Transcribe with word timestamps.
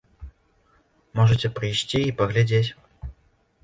Можаце 1.21 1.47
прыйсці 1.59 1.99
і 2.09 2.17
паглядзець. 2.23 2.67